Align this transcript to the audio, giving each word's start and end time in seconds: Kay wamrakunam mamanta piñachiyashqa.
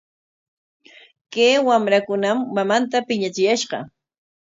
Kay 1.33 1.55
wamrakunam 1.67 2.37
mamanta 2.55 2.97
piñachiyashqa. 3.07 3.77